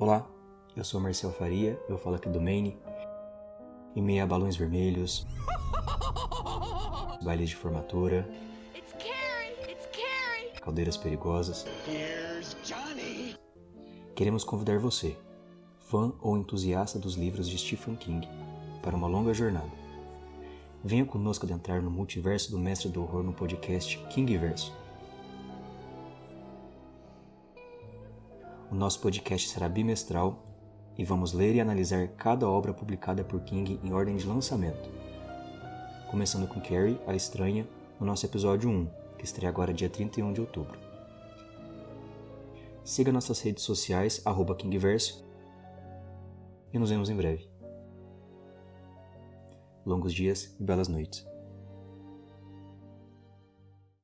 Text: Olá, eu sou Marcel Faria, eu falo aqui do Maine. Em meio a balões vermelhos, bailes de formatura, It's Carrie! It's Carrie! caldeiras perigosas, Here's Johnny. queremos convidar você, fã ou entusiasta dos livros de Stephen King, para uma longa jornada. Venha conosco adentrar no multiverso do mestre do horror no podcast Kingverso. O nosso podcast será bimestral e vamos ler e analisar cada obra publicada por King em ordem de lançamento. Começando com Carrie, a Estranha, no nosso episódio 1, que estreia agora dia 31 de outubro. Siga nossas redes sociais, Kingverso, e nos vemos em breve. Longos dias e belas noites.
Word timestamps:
Olá, 0.00 0.26
eu 0.74 0.82
sou 0.82 0.98
Marcel 0.98 1.30
Faria, 1.30 1.78
eu 1.86 1.98
falo 1.98 2.16
aqui 2.16 2.26
do 2.26 2.40
Maine. 2.40 2.74
Em 3.94 4.00
meio 4.00 4.24
a 4.24 4.26
balões 4.26 4.56
vermelhos, 4.56 5.26
bailes 7.22 7.50
de 7.50 7.56
formatura, 7.56 8.26
It's 8.74 8.94
Carrie! 8.94 9.70
It's 9.70 9.86
Carrie! 9.92 10.58
caldeiras 10.62 10.96
perigosas, 10.96 11.66
Here's 11.86 12.56
Johnny. 12.64 13.36
queremos 14.16 14.42
convidar 14.42 14.78
você, 14.78 15.18
fã 15.80 16.14
ou 16.22 16.38
entusiasta 16.38 16.98
dos 16.98 17.16
livros 17.16 17.46
de 17.46 17.58
Stephen 17.58 17.94
King, 17.94 18.26
para 18.82 18.96
uma 18.96 19.06
longa 19.06 19.34
jornada. 19.34 19.70
Venha 20.82 21.04
conosco 21.04 21.44
adentrar 21.44 21.82
no 21.82 21.90
multiverso 21.90 22.50
do 22.50 22.58
mestre 22.58 22.88
do 22.88 23.02
horror 23.02 23.22
no 23.22 23.34
podcast 23.34 23.98
Kingverso. 24.08 24.79
O 28.70 28.74
nosso 28.76 29.00
podcast 29.00 29.48
será 29.48 29.68
bimestral 29.68 30.44
e 30.96 31.04
vamos 31.04 31.32
ler 31.32 31.56
e 31.56 31.60
analisar 31.60 32.06
cada 32.10 32.48
obra 32.48 32.72
publicada 32.72 33.24
por 33.24 33.40
King 33.40 33.80
em 33.82 33.92
ordem 33.92 34.16
de 34.16 34.24
lançamento. 34.24 34.88
Começando 36.08 36.46
com 36.46 36.60
Carrie, 36.60 37.00
a 37.04 37.12
Estranha, 37.12 37.66
no 37.98 38.06
nosso 38.06 38.24
episódio 38.24 38.70
1, 38.70 38.88
que 39.18 39.24
estreia 39.24 39.48
agora 39.48 39.74
dia 39.74 39.90
31 39.90 40.32
de 40.32 40.40
outubro. 40.40 40.78
Siga 42.84 43.10
nossas 43.10 43.40
redes 43.40 43.64
sociais, 43.64 44.22
Kingverso, 44.56 45.24
e 46.72 46.78
nos 46.78 46.90
vemos 46.90 47.10
em 47.10 47.16
breve. 47.16 47.50
Longos 49.84 50.14
dias 50.14 50.54
e 50.60 50.62
belas 50.62 50.86
noites. 50.86 51.26